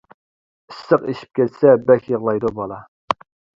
[0.73, 2.83] ئىسسىق ئېشىپ كەتسە بەك يىغلايدۇ بالا.